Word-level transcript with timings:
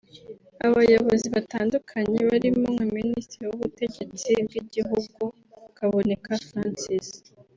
Abayobozi 0.67 1.25
batandukanye 1.35 2.19
barimo 2.29 2.65
nka 2.75 2.85
Minisitiri 2.95 3.43
w’Ubutegetsi 3.49 4.29
bw’Igihugu 4.45 5.21
Kaboneka 5.77 6.31
Francis 6.47 7.07